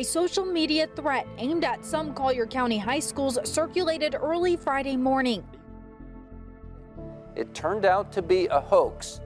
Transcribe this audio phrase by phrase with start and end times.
[0.00, 5.46] A social media threat aimed at some Collier County high schools circulated early Friday morning.
[7.36, 9.20] It turned out to be a hoax.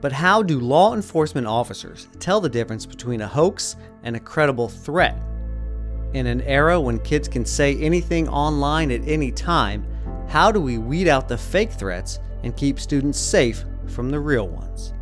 [0.00, 4.68] But how do law enforcement officers tell the difference between a hoax and a credible
[4.68, 5.16] threat?
[6.14, 9.86] In an era when kids can say anything online at any time,
[10.26, 14.48] how do we weed out the fake threats and keep students safe from the real
[14.48, 14.94] ones?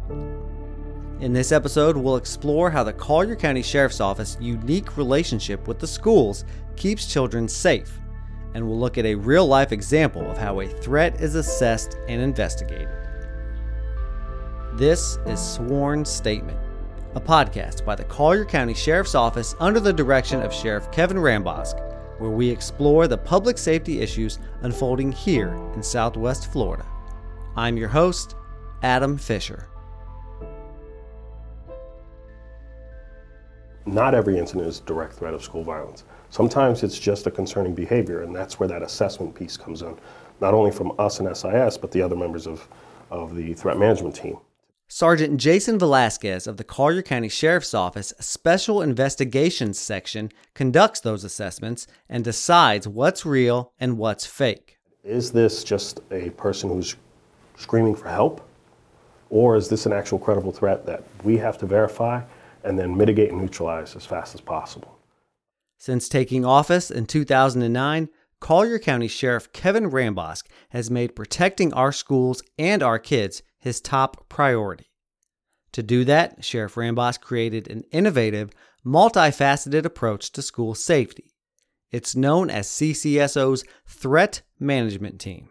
[1.23, 5.87] In this episode, we'll explore how the Collier County Sheriff's Office unique relationship with the
[5.87, 8.01] schools keeps children safe,
[8.55, 12.21] and we'll look at a real life example of how a threat is assessed and
[12.21, 12.89] investigated.
[14.75, 16.59] This is Sworn Statement,
[17.15, 21.79] a podcast by the Collier County Sheriff's Office under the direction of Sheriff Kevin Rambosk,
[22.19, 26.85] where we explore the public safety issues unfolding here in Southwest Florida.
[27.55, 28.35] I'm your host,
[28.83, 29.69] Adam Fisher.
[33.87, 36.05] Not every incident is a direct threat of school violence.
[36.31, 39.97] Sometimes it's just a concerning behavior, and that's where that assessment piece comes in,
[40.41, 42.67] not only from us and SIS, but the other members of,
[43.11, 44.39] of the threat management team.
[44.89, 51.87] Sergeant Jason Velasquez of the Collier County Sheriff's Office Special Investigations Section conducts those assessments
[52.11, 54.79] and decides what's real and what's fake.
[55.03, 56.97] Is this just a person who's
[57.57, 58.47] screaming for help?
[59.31, 62.21] Or is this an actual credible threat that we have to verify
[62.65, 64.99] and then mitigate and neutralize as fast as possible.
[65.79, 68.09] Since taking office in 2009,
[68.41, 74.29] Collier County Sheriff Kevin Rambosk has made protecting our schools and our kids his top
[74.29, 74.91] priority.
[75.73, 78.51] To do that, Sheriff Rambosk created an innovative,
[78.85, 81.33] multifaceted approach to school safety.
[81.91, 85.49] It's known as CCSO's Threat Management Team.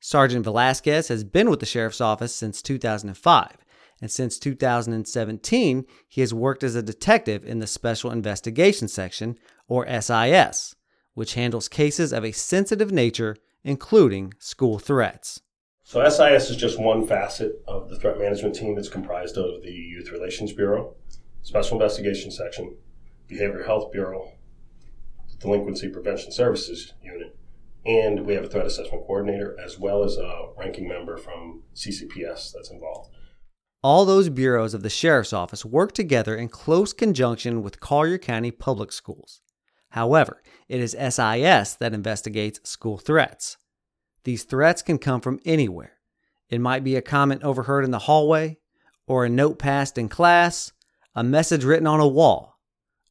[0.00, 3.63] Sergeant Velasquez has been with the Sheriff's Office since 2005
[4.00, 9.86] and since 2017, he has worked as a detective in the Special Investigation Section, or
[10.00, 10.74] SIS,
[11.14, 15.40] which handles cases of a sensitive nature, including school threats.
[15.84, 18.78] So, SIS is just one facet of the threat management team.
[18.78, 20.94] It's comprised of the Youth Relations Bureau,
[21.42, 22.76] Special Investigation Section,
[23.28, 24.32] Behavioral Health Bureau,
[25.38, 27.36] Delinquency Prevention Services Unit,
[27.84, 32.52] and we have a threat assessment coordinator as well as a ranking member from CCPS
[32.52, 33.10] that's involved.
[33.84, 38.50] All those bureaus of the Sheriff's Office work together in close conjunction with Collier County
[38.50, 39.42] Public Schools.
[39.90, 43.58] However, it is SIS that investigates school threats.
[44.24, 45.98] These threats can come from anywhere.
[46.48, 48.56] It might be a comment overheard in the hallway,
[49.06, 50.72] or a note passed in class,
[51.14, 52.58] a message written on a wall,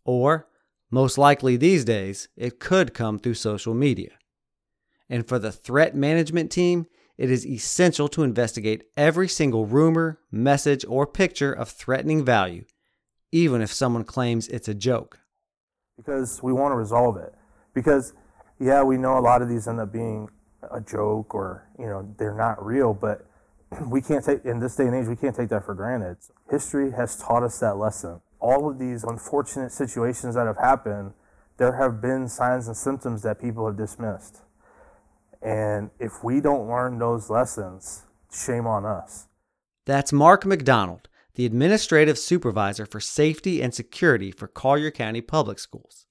[0.05, 0.47] or,
[0.89, 4.13] most likely these days, it could come through social media.
[5.07, 6.87] And for the threat management team,
[7.17, 12.65] it is essential to investigate every single rumor, message, or picture of threatening value,
[13.31, 15.19] even if someone claims it's a joke.
[15.97, 17.33] Because we want to resolve it.
[17.73, 18.13] Because,
[18.59, 20.29] yeah, we know a lot of these end up being
[20.71, 23.27] a joke or, you know, they're not real, but
[23.87, 26.17] we can't take, in this day and age, we can't take that for granted.
[26.49, 28.21] History has taught us that lesson.
[28.39, 31.13] All of these unfortunate situations that have happened,
[31.57, 34.41] there have been signs and symptoms that people have dismissed.
[35.43, 39.27] And if we don't learn those lessons, shame on us.
[39.85, 46.05] That's Mark McDonald, the administrative supervisor for safety and security for Collier County Public Schools.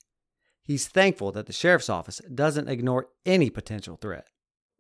[0.63, 4.27] He's thankful that the sheriff's office doesn't ignore any potential threat.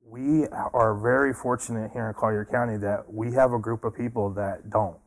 [0.04, 4.30] We are very fortunate here in Collier County that we have a group of people
[4.34, 4.98] that don't.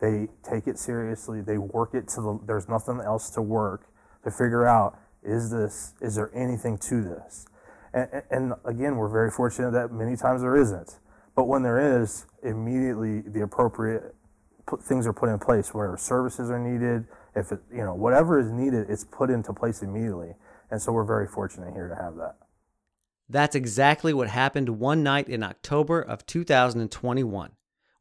[0.00, 1.40] They take it seriously.
[1.40, 3.86] They work it to the there's nothing else to work
[4.24, 7.46] to figure out is this is there anything to this?
[7.94, 10.98] And, and again, we're very fortunate that many times there isn't.
[11.36, 14.14] But when there is, immediately the appropriate
[14.82, 15.72] things are put in place.
[15.72, 17.06] Whatever services are needed,
[17.36, 20.34] if it, you know, whatever is needed, it's put into place immediately.
[20.70, 22.36] And so we're very fortunate here to have that.
[23.28, 27.52] That's exactly what happened one night in October of 2021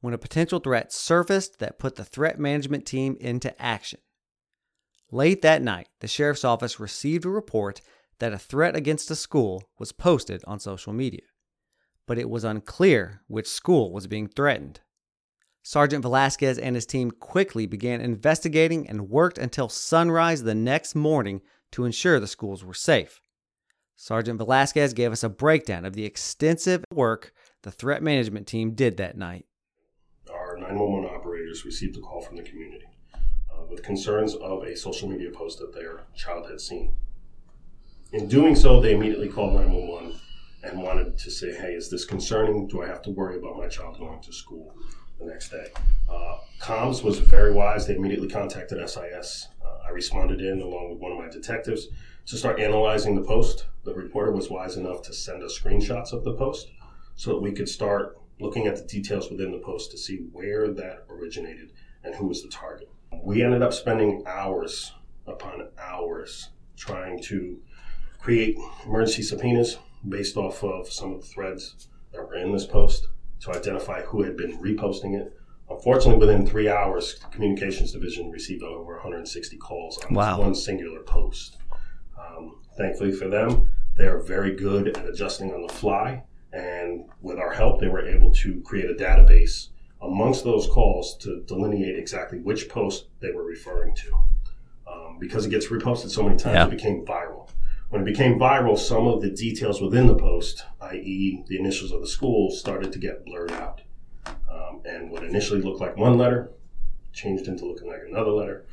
[0.01, 3.99] when a potential threat surfaced that put the threat management team into action.
[5.11, 7.81] Late that night, the sheriff's office received a report
[8.19, 11.25] that a threat against a school was posted on social media,
[12.07, 14.81] but it was unclear which school was being threatened.
[15.63, 21.41] Sergeant Velasquez and his team quickly began investigating and worked until sunrise the next morning
[21.71, 23.21] to ensure the schools were safe.
[23.95, 28.97] Sergeant Velasquez gave us a breakdown of the extensive work the threat management team did
[28.97, 29.45] that night.
[30.29, 35.07] Our 911 operators received a call from the community uh, with concerns of a social
[35.07, 36.93] media post that their child had seen.
[38.13, 40.13] In doing so, they immediately called 911
[40.61, 42.67] and wanted to say, hey, is this concerning?
[42.67, 44.75] Do I have to worry about my child going to school
[45.19, 45.65] the next day?
[46.07, 47.87] Uh, comms was very wise.
[47.87, 49.47] They immediately contacted SIS.
[49.65, 51.87] Uh, I responded in along with one of my detectives
[52.27, 53.65] to start analyzing the post.
[53.83, 56.69] The reporter was wise enough to send us screenshots of the post
[57.15, 60.71] so that we could start looking at the details within the post to see where
[60.71, 61.71] that originated
[62.03, 62.91] and who was the target.
[63.23, 64.93] We ended up spending hours
[65.25, 67.59] upon hours trying to
[68.23, 69.77] create emergency subpoenas
[70.07, 73.09] based off of some of the threads that were in this post
[73.41, 75.33] to identify who had been reposting it.
[75.69, 80.39] Unfortunately, within three hours, the communications division received over 160 calls on Wow.
[80.39, 81.57] one singular post.
[82.17, 83.67] Um, thankfully for them,
[83.97, 86.23] they are very good at adjusting on the fly.
[86.53, 89.69] And with our help, they were able to create a database
[90.01, 94.13] amongst those calls to delineate exactly which post they were referring to.
[94.89, 96.67] Um, because it gets reposted so many times, Yeah.
[96.67, 97.49] it became viral.
[97.93, 102.01] When it became viral, some of the details within the post, i.e., the initials of
[102.01, 103.81] the school, started to get blurred out.
[104.25, 106.49] Um, and what initially looked like one letter
[107.11, 108.65] changed into looking like another letter,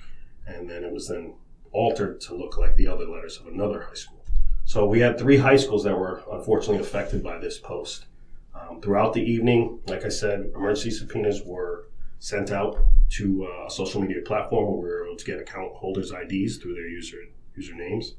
[0.47, 1.35] and then it was then
[1.71, 4.25] altered to look like the other letters of another high school.
[4.65, 8.07] So we had three high schools that were unfortunately affected by this post.
[8.55, 11.89] Um, throughout the evening, like I said, emergency subpoenas were
[12.21, 12.79] sent out
[13.19, 16.57] to uh, a social media platform where we were able to get account holders' IDs
[16.57, 17.19] through their user
[17.55, 18.13] usernames.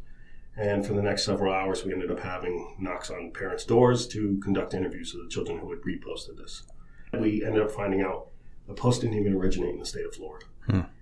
[0.58, 4.40] And for the next several hours, we ended up having knocks on parents' doors to
[4.44, 6.64] conduct interviews of the children who had reposted this.
[7.14, 8.28] We ended up finding out
[8.68, 10.46] the post didn't even originate in the state of Florida.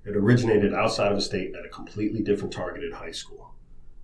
[0.06, 3.54] It originated outside of the state at a completely different targeted high school,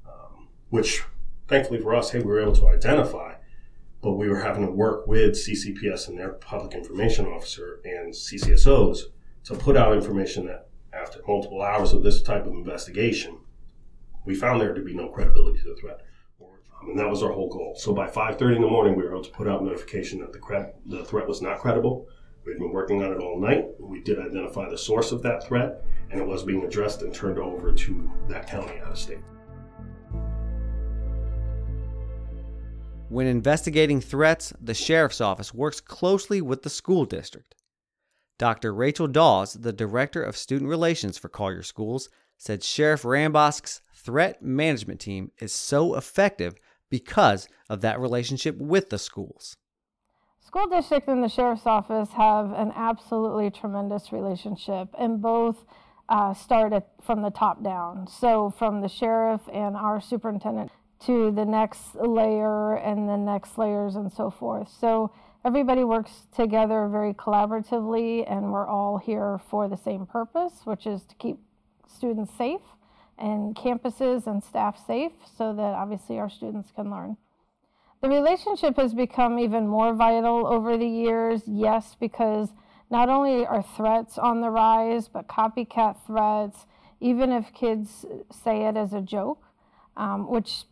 [0.05, 1.03] um, which
[1.47, 3.35] thankfully for us, hey, we were able to identify,
[4.01, 8.99] but we were having to work with CCPS and their public information officer and CCSOs
[9.45, 13.37] to put out information that after multiple hours of this type of investigation,
[14.25, 16.01] we found there to be no credibility to the threat.
[16.41, 17.75] Um, and that was our whole goal.
[17.77, 20.39] So by 5.30 in the morning, we were able to put out notification that the,
[20.39, 22.07] cred- the threat was not credible.
[22.45, 23.65] We'd been working on it all night.
[23.79, 27.39] We did identify the source of that threat, and it was being addressed and turned
[27.39, 29.19] over to that county out of state.
[33.09, 37.55] When investigating threats, the sheriff's office works closely with the school district.
[38.37, 38.73] Dr.
[38.73, 44.99] Rachel Dawes, the director of student relations for Collier Schools, said Sheriff Rambosk's threat management
[44.99, 46.55] team is so effective
[46.89, 49.57] because of that relationship with the schools.
[50.39, 55.65] School district and the sheriff's office have an absolutely tremendous relationship, and both
[56.07, 58.07] uh, start at, from the top down.
[58.07, 60.71] So, from the sheriff and our superintendent
[61.07, 64.69] to the next layer and the next layers and so forth.
[64.69, 65.11] So,
[65.43, 71.03] everybody works together very collaboratively, and we're all here for the same purpose, which is
[71.05, 71.39] to keep
[71.87, 72.61] students safe
[73.17, 77.17] and campuses and staff safe so that obviously our students can learn.
[78.01, 82.49] The relationship has become even more vital over the years, yes, because
[82.91, 86.65] not only are threats on the rise, but copycat threats,
[86.99, 89.43] even if kids say it as a joke,
[89.97, 90.65] um, which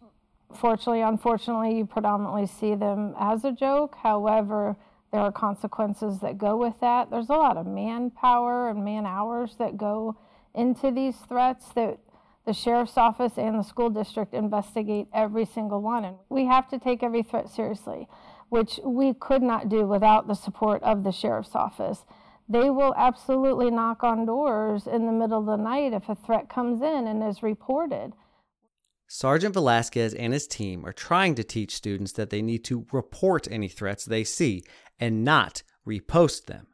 [0.55, 3.95] fortunately, unfortunately, you predominantly see them as a joke.
[4.03, 4.75] However,
[5.11, 7.09] there are consequences that go with that.
[7.09, 10.17] There's a lot of manpower and man hours that go
[10.53, 11.99] into these threats that
[12.45, 16.05] the sheriff's office and the school district investigate every single one.
[16.05, 18.07] And we have to take every threat seriously,
[18.49, 22.05] which we could not do without the support of the sheriff's office.
[22.49, 26.49] They will absolutely knock on doors in the middle of the night if a threat
[26.49, 28.13] comes in and is reported.
[29.07, 33.47] Sergeant Velasquez and his team are trying to teach students that they need to report
[33.49, 34.63] any threats they see
[34.99, 36.67] and not repost them.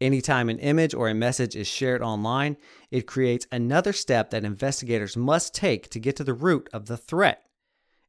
[0.00, 2.56] Anytime an image or a message is shared online,
[2.90, 6.96] it creates another step that investigators must take to get to the root of the
[6.96, 7.44] threat.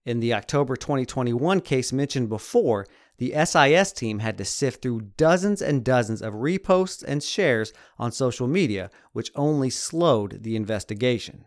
[0.06, 5.62] In the October 2021 case mentioned before, the SIS team had to sift through dozens
[5.62, 11.44] and dozens of reposts and shares on social media, which only slowed the investigation.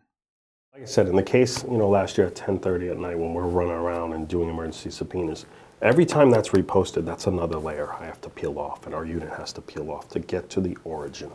[0.74, 3.32] Like I said, in the case, you know, last year at 10:30 at night when
[3.32, 5.46] we're running around and doing emergency subpoenas,
[5.82, 9.30] every time that's reposted, that's another layer I have to peel off, and our unit
[9.30, 11.30] has to peel off to get to the origin.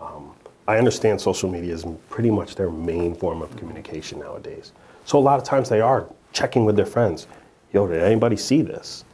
[0.00, 0.32] Um,
[0.66, 4.72] I understand social media is pretty much their main form of communication nowadays.
[5.06, 7.26] So a lot of times they are checking with their friends.
[7.72, 9.04] Yo, did anybody see this?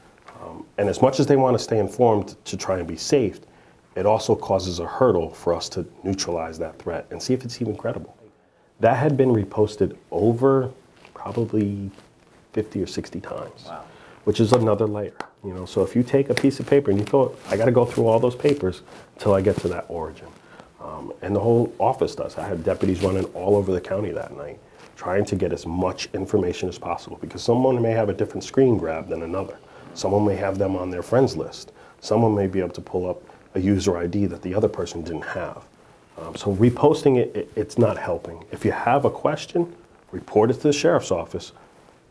[0.43, 3.41] Um, and as much as they want to stay informed to try and be safe,
[3.95, 7.63] it also causes a hurdle for us to neutralize that threat and see if it's
[7.63, 8.17] even credible.
[8.81, 10.73] That had been reposted over
[11.15, 11.91] probably
[12.53, 13.69] 50 or 60 times,
[14.25, 15.17] which is another layer.
[15.45, 17.67] You know, so if you take a piece of paper and you thought, I got
[17.67, 18.83] to go through all those papers
[19.15, 20.29] until I get to that origin.
[20.81, 22.37] Um, and the whole office does.
[22.37, 24.59] I had deputies running all over the county that night,
[24.97, 28.77] trying to get as much information as possible because someone may have a different screen
[28.77, 29.57] grab than another.
[29.95, 31.73] Someone may have them on their friends list.
[32.01, 33.23] Someone may be able to pull up
[33.55, 35.65] a user ID that the other person didn't have.
[36.19, 38.45] Um, so reposting it, it, it's not helping.
[38.53, 39.75] If you have a question,
[40.13, 41.53] report it to the sheriff's office,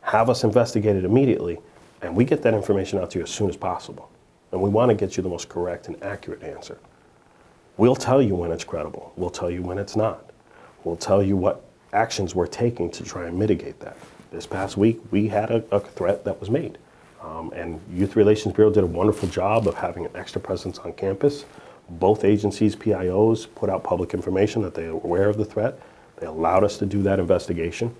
[0.01, 1.59] have us investigate it immediately,
[2.03, 4.11] and we get that information out to you as soon as possible.
[4.51, 6.77] And we want to get you the most correct and accurate answer.
[7.77, 9.13] We'll tell you when it's credible.
[9.15, 10.29] We'll tell you when it's not.
[10.83, 13.97] We'll tell you what actions we're taking to try and mitigate that.
[14.31, 16.77] This past week, we had a, a threat that was made.
[17.21, 20.93] Um, and Youth Relations Bureau did a wonderful job of having an extra presence on
[20.93, 21.45] campus.
[21.89, 25.79] Both agencies, PIOs, put out public information that they are aware of the threat.
[26.17, 27.95] They allowed us to do that investigation,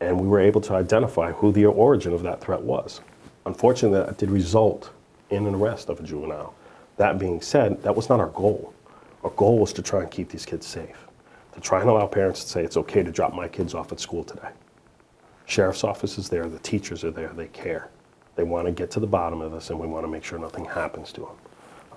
[0.00, 3.00] and we were able to identify who the origin of that threat was.
[3.46, 4.90] Unfortunately, that did result
[5.30, 6.54] in an arrest of a juvenile.
[6.96, 8.74] That being said, that was not our goal.
[9.22, 11.06] Our goal was to try and keep these kids safe,
[11.54, 14.00] to try and allow parents to say it's okay to drop my kids off at
[14.00, 14.50] school today.
[15.46, 17.88] Sheriff's office is there, the teachers are there, they care.
[18.34, 20.38] They want to get to the bottom of this, and we want to make sure
[20.38, 21.36] nothing happens to them.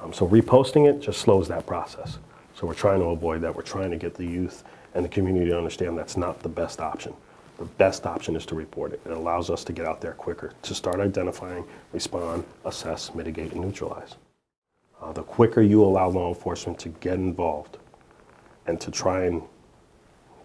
[0.01, 2.19] Um, so reposting it just slows that process.
[2.53, 3.55] So we're trying to avoid that.
[3.55, 4.63] We're trying to get the youth
[4.93, 7.13] and the community to understand that's not the best option.
[7.59, 9.01] The best option is to report it.
[9.05, 13.59] It allows us to get out there quicker, to start identifying, respond, assess, mitigate, and
[13.59, 14.15] neutralize.
[15.01, 17.77] Uh, the quicker you allow law enforcement to get involved
[18.65, 19.41] and to try and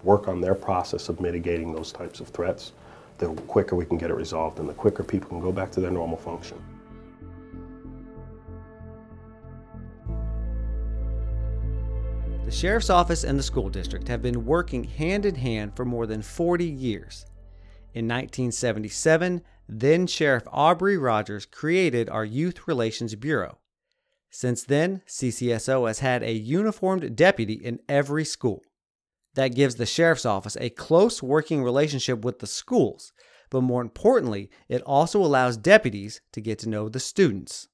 [0.02, 2.73] work on their process of mitigating those types of threats,
[3.18, 5.80] the quicker we can get it resolved and the quicker people can go back to
[5.80, 6.61] their normal function.
[12.45, 16.07] The Sheriff's Office and the school district have been working hand in hand for more
[16.07, 17.25] than 40 years.
[17.95, 23.59] In 1977, then Sheriff Aubrey Rogers created our Youth Relations Bureau.
[24.29, 28.63] Since then, CCSO has had a uniformed deputy in every school.
[29.37, 33.15] That gives the Sheriff's Office a close working relationship with the schools,
[33.49, 37.69] but more importantly, it also allows deputies to get to know the students.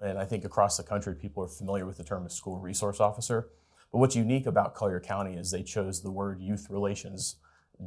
[0.00, 3.50] And I think across the country, people are familiar with the term school resource officer.
[3.92, 7.36] But what's unique about Collier County is they chose the word youth relations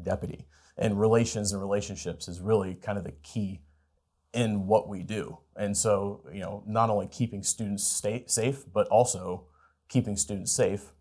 [0.01, 0.47] deputy.
[0.77, 3.61] And relations and relationships is really kind of the key
[4.33, 5.37] in what we do.
[5.55, 9.45] And so, you know, not only keeping students stay safe, but also
[9.87, 10.91] keeping students safe,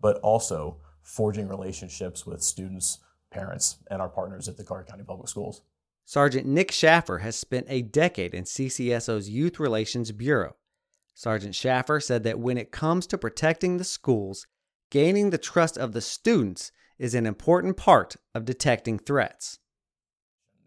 [0.00, 2.98] but also forging relationships with students,
[3.30, 5.62] parents, and our partners at the Collier County Public Schools.
[6.04, 10.56] Sergeant Nick Schaffer has spent a decade in CCSO's Youth Relations Bureau.
[11.14, 14.46] Sergeant Schaffer said that when it comes to protecting the schools,
[14.90, 19.58] gaining the trust of the students is an important part of detecting threats.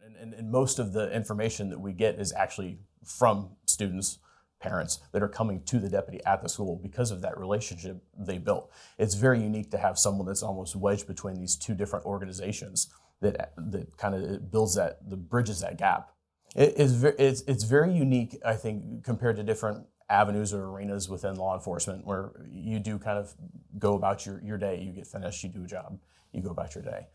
[0.04, 4.20] And, and, and, most of the information that we get is actually from students,
[4.60, 8.38] parents that are coming to the deputy at the school because of that relationship they
[8.38, 8.72] built.
[8.98, 12.90] It's very unique to have someone that's almost wedged between these two different organizations
[13.22, 16.12] that, that kind of builds that, the bridges that gap.
[16.56, 21.36] It is it's, it's very unique, I think, compared to different avenues or arenas within
[21.36, 23.34] law enforcement where you do kind of
[23.80, 26.00] go about your, your day, you get finished, you do a job,
[26.32, 27.08] you go about your day.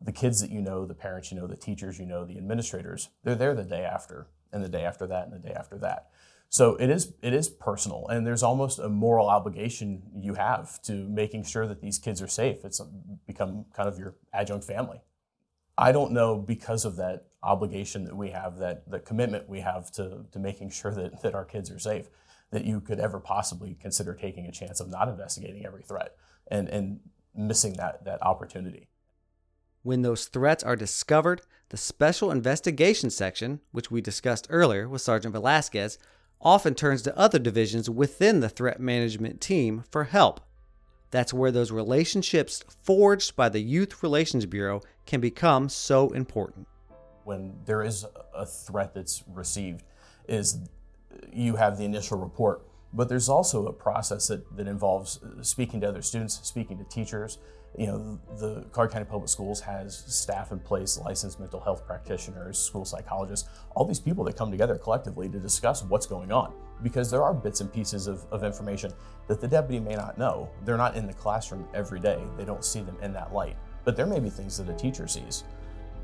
[0.00, 3.10] The kids that you know, the parents you know, the teachers you know, the administrators,
[3.22, 6.08] they're there the day after, and the day after that, and the day after that.
[6.48, 10.94] So it is it is personal, and there's almost a moral obligation you have to
[11.08, 12.64] making sure that these kids are safe.
[12.64, 12.80] It's
[13.26, 15.00] become kind of your adjunct family.
[15.78, 19.90] I don't know because of that obligation that we have, that the commitment we have
[19.92, 22.08] to, to making sure that, that our kids are safe,
[22.50, 26.16] that you could ever possibly consider taking a chance of not investigating every threat
[26.48, 27.00] and, and
[27.34, 28.88] missing that, that opportunity.
[29.82, 35.32] When those threats are discovered, the Special Investigation Section, which we discussed earlier with Sergeant
[35.32, 35.98] Velasquez,
[36.40, 40.40] often turns to other divisions within the threat management team for help.
[41.10, 46.66] That's where those relationships forged by the Youth Relations Bureau can become so important.
[47.24, 49.84] When there is a threat that's received,
[50.28, 50.58] is
[51.32, 52.62] you have the initial report,
[52.92, 56.84] but there's also a process that, that involves uh, speaking to other students, speaking to
[56.84, 57.38] teachers,
[57.78, 62.58] you know, the Collier County Public Schools has staff in place, licensed mental health practitioners,
[62.58, 66.52] school psychologists, all these people that come together collectively to discuss what's going on.
[66.82, 68.92] Because there are bits and pieces of, of information
[69.28, 70.48] that the deputy may not know.
[70.64, 73.56] They're not in the classroom every day, they don't see them in that light.
[73.84, 75.44] But there may be things that a teacher sees.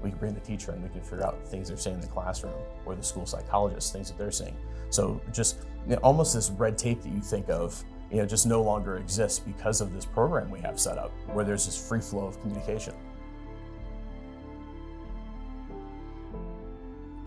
[0.02, 2.08] We can bring the teacher and we can figure out things they're saying in the
[2.08, 4.56] classroom, or the school psychologist, things that they're saying.
[4.90, 8.46] So just you know, almost this red tape that you think of you know, just
[8.46, 12.00] no longer exists because of this program we have set up where there's this free
[12.00, 12.94] flow of communication.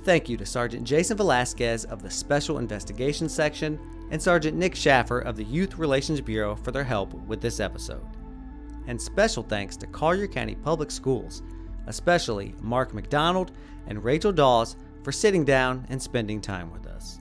[0.03, 3.77] Thank you to Sergeant Jason Velasquez of the Special Investigations Section
[4.11, 8.05] and Sergeant Nick Schaffer of the Youth Relations Bureau for their help with this episode.
[8.87, 11.43] And special thanks to Collier County Public Schools,
[11.89, 13.51] especially Mark McDonald
[13.87, 17.19] and Rachel Dawes for sitting down and spending time with us.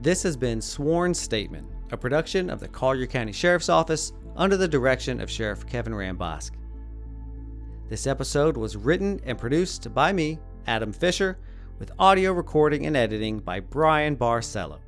[0.00, 4.68] This has been Sworn Statement, a production of the Collier County Sheriff's Office under the
[4.68, 6.52] direction of Sheriff Kevin Rambosk.
[7.88, 11.38] This episode was written and produced by me, Adam Fisher,
[11.78, 14.78] with audio recording and editing by Brian Barcelo.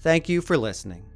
[0.00, 1.09] Thank you for listening.